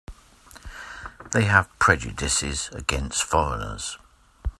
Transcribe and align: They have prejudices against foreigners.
They 1.31 1.43
have 1.43 1.69
prejudices 1.77 2.69
against 2.73 3.23
foreigners. 3.23 3.99